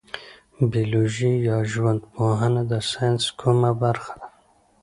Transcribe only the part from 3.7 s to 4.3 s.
برخه ده